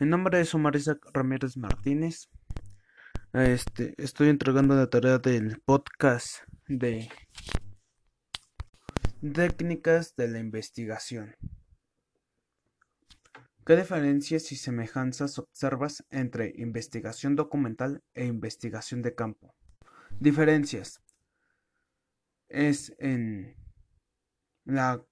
Mi 0.00 0.06
nombre 0.06 0.40
es 0.40 0.54
Omar 0.54 0.74
Ramírez 1.12 1.56
Martínez. 1.56 2.28
Este, 3.32 3.94
estoy 3.98 4.28
entregando 4.28 4.76
la 4.76 4.88
tarea 4.88 5.18
del 5.18 5.60
podcast 5.62 6.44
de 6.68 7.08
técnicas 9.34 10.14
de 10.14 10.28
la 10.28 10.38
investigación. 10.38 11.34
¿Qué 13.66 13.74
diferencias 13.74 14.52
y 14.52 14.56
semejanzas 14.56 15.36
observas 15.40 16.04
entre 16.10 16.52
investigación 16.54 17.34
documental 17.34 18.04
e 18.14 18.24
investigación 18.26 19.02
de 19.02 19.16
campo? 19.16 19.56
Diferencias. 20.20 21.02
Es 22.48 22.94
en 23.00 23.56
la 24.64 25.04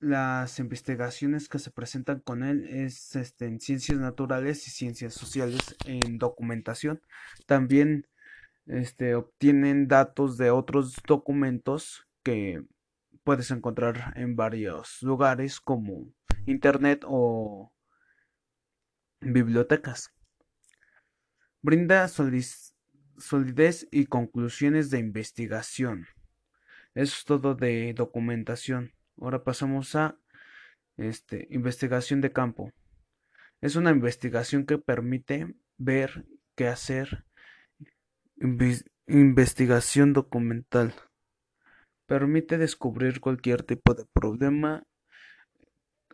las 0.00 0.58
investigaciones 0.58 1.48
que 1.48 1.58
se 1.58 1.70
presentan 1.70 2.20
con 2.20 2.42
él 2.42 2.66
es 2.68 3.14
este, 3.16 3.46
en 3.46 3.60
ciencias 3.60 3.98
naturales 3.98 4.66
y 4.66 4.70
ciencias 4.70 5.14
sociales 5.14 5.76
en 5.84 6.18
documentación. 6.18 7.02
También 7.46 8.06
este, 8.66 9.14
obtienen 9.14 9.88
datos 9.88 10.38
de 10.38 10.50
otros 10.50 10.96
documentos 11.06 12.06
que 12.22 12.64
puedes 13.24 13.50
encontrar 13.50 14.14
en 14.16 14.36
varios 14.36 15.02
lugares 15.02 15.60
como 15.60 16.06
internet 16.46 17.04
o 17.06 17.70
bibliotecas. 19.20 20.12
Brinda 21.60 22.08
solidez 22.08 23.86
y 23.90 24.06
conclusiones 24.06 24.88
de 24.88 24.98
investigación. 24.98 26.06
Eso 26.94 27.16
es 27.18 27.24
todo 27.24 27.54
de 27.54 27.92
documentación. 27.92 28.94
Ahora 29.20 29.44
pasamos 29.44 29.94
a 29.96 30.18
este, 30.96 31.46
investigación 31.50 32.22
de 32.22 32.32
campo. 32.32 32.72
Es 33.60 33.76
una 33.76 33.90
investigación 33.90 34.64
que 34.64 34.78
permite 34.78 35.54
ver 35.76 36.24
qué 36.56 36.68
hacer. 36.68 37.24
investigación 39.06 40.14
documental. 40.14 40.94
Permite 42.06 42.56
descubrir 42.56 43.20
cualquier 43.20 43.62
tipo 43.62 43.92
de 43.94 44.06
problema 44.06 44.84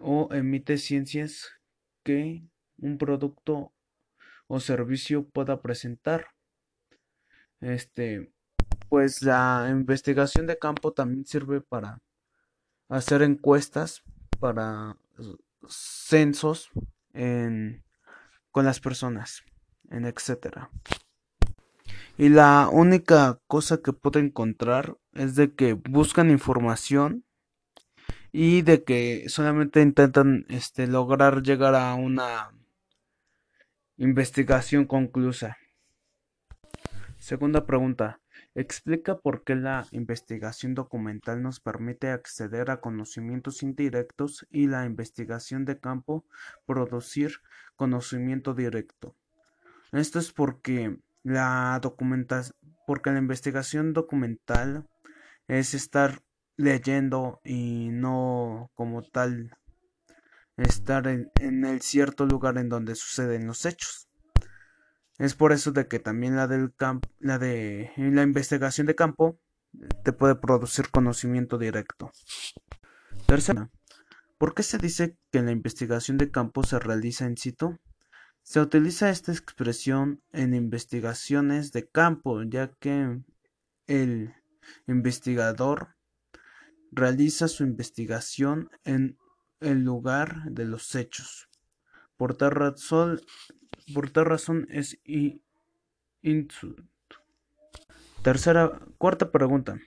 o 0.01 0.29
emite 0.33 0.77
ciencias 0.77 1.53
que 2.03 2.43
un 2.79 2.99
producto 2.99 3.73
o 4.49 4.59
servicio 4.59 5.29
pueda 5.29 5.63
presentar. 5.63 6.29
Este, 7.61 8.33
pues 8.89 9.23
la 9.23 9.69
investigación 9.71 10.47
de 10.47 10.59
campo 10.59 10.93
también 10.93 11.25
sirve 11.25 11.61
para 11.61 12.03
hacer 12.89 13.23
encuestas 13.23 14.03
para 14.39 14.97
censos 15.69 16.71
con 18.51 18.65
las 18.65 18.81
personas, 18.81 19.43
en 19.91 20.05
etcétera. 20.05 20.71
Y 22.19 22.31
la 22.31 22.69
única 22.73 23.41
cosa 23.47 23.83
que 23.83 23.93
puedo 23.93 24.19
encontrar 24.19 24.97
es 25.13 25.35
de 25.35 25.55
que 25.55 25.75
buscan 25.75 26.31
información 26.31 27.25
y 28.33 28.63
de 28.63 28.85
que 28.85 29.29
solamente 29.29 29.83
intentan 29.83 30.47
este, 30.49 30.87
lograr 30.87 31.43
llegar 31.43 31.75
a 31.75 31.95
una 31.95 32.53
investigación 33.97 34.87
conclusa. 34.87 35.57
Segunda 37.19 37.67
pregunta. 37.67 38.21
Explica 38.55 39.19
por 39.19 39.43
qué 39.43 39.55
la 39.55 39.87
investigación 39.91 40.75
documental 40.75 41.43
nos 41.43 41.61
permite 41.61 42.11
acceder 42.11 42.71
a 42.71 42.81
conocimientos 42.81 43.63
indirectos 43.63 44.47
y 44.51 44.67
la 44.67 44.85
investigación 44.85 45.65
de 45.65 45.81
campo 45.81 46.25
producir 46.67 47.41
conocimiento 47.75 48.55
directo. 48.55 49.17
Esto 49.93 50.19
es 50.19 50.33
porque 50.33 50.99
la 51.23 51.81
porque 52.87 53.11
la 53.11 53.19
investigación 53.19 53.93
documental 53.93 54.87
es 55.49 55.75
estar 55.75 56.23
leyendo 56.57 57.41
y 57.45 57.89
no 57.91 58.71
como 58.75 59.03
tal 59.03 59.57
estar 60.57 61.07
en 61.09 61.65
el 61.65 61.81
cierto 61.81 62.27
lugar 62.27 62.59
en 62.59 62.69
donde 62.69 62.95
suceden 62.95 63.47
los 63.47 63.67
hechos. 63.67 64.09
Es 65.19 65.35
por 65.35 65.53
eso 65.53 65.73
de 65.73 65.89
que 65.89 65.99
también 65.99 66.37
la 66.37 66.47
del 66.47 66.75
la 67.21 67.39
de 67.39 67.91
la 67.97 68.23
investigación 68.23 68.87
de 68.87 68.95
campo 68.95 69.41
te 70.05 70.13
puede 70.13 70.35
producir 70.35 70.91
conocimiento 70.91 71.59
directo. 71.59 72.13
Tercera, 73.27 73.71
¿por 74.39 74.55
qué 74.55 74.63
se 74.63 74.79
dice 74.79 75.17
que 75.31 75.43
la 75.43 75.53
investigación 75.53 76.19
de 76.19 76.31
campo 76.31 76.63
se 76.63 76.79
realiza 76.79 77.27
in 77.27 77.37
situ? 77.37 77.79
Se 78.43 78.61
utiliza 78.61 79.11
esta 79.11 79.33
expresión 79.33 80.23
en 80.33 80.55
investigaciones 80.55 81.73
de 81.73 81.89
campo, 81.89 82.43
ya 82.45 82.71
que 82.79 83.21
el 83.87 84.35
investigador 84.87 85.97
realiza 86.93 87.49
su 87.49 87.65
investigación 87.65 88.71
en 88.85 89.19
el 89.61 89.83
lugar 89.83 90.45
de 90.51 90.65
los 90.65 90.95
hechos. 90.95 91.49
Por 92.17 92.37
tal 92.37 92.53
razón, 92.53 93.21
por 93.93 94.11
tal 94.11 94.27
razón 94.27 94.67
es 94.71 94.99
Tercera, 98.23 98.81
cuarta 98.99 99.31
pregunta. 99.31 99.79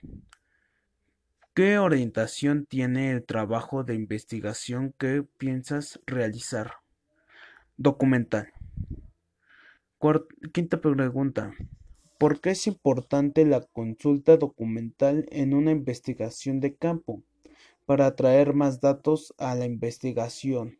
¿Qué 1.54 1.78
orientación 1.78 2.64
tiene 2.64 3.10
el 3.10 3.24
trabajo 3.24 3.84
de 3.84 3.94
investigación 3.94 4.94
que 4.96 5.24
piensas 5.36 6.00
realizar? 6.06 6.74
Documental. 7.76 8.52
quinta 10.54 10.80
pregunta. 10.80 11.52
¿Por 12.18 12.40
qué 12.40 12.50
es 12.50 12.66
importante 12.66 13.44
la 13.44 13.60
consulta 13.60 14.36
documental 14.36 15.26
en 15.30 15.52
una 15.52 15.72
investigación 15.72 16.60
de 16.60 16.76
campo? 16.76 17.22
Para 17.84 18.14
traer 18.14 18.54
más 18.54 18.80
datos 18.80 19.34
a 19.38 19.54
la 19.54 19.66
investigación 19.66 20.78